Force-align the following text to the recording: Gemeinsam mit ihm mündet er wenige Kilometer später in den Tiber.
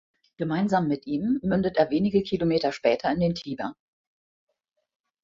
Gemeinsam 0.37 0.87
mit 0.87 1.05
ihm 1.05 1.37
mündet 1.43 1.77
er 1.77 1.91
wenige 1.91 2.23
Kilometer 2.23 2.71
später 2.71 3.11
in 3.11 3.19
den 3.19 3.35
Tiber. 3.35 3.75